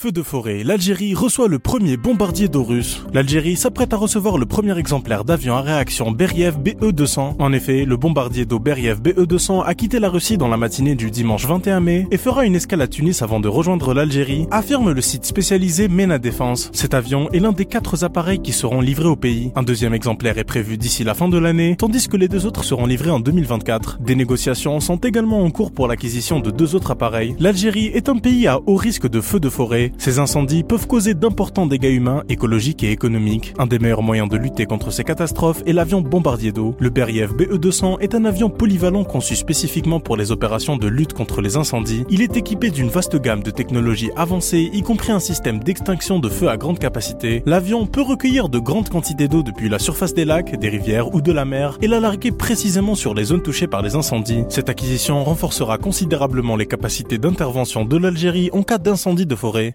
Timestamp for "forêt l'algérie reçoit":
0.22-1.48